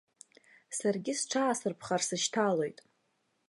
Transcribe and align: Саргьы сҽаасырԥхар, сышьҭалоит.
Саргьы 0.77 1.13
сҽаасырԥхар, 1.19 2.01
сышьҭалоит. 2.07 2.77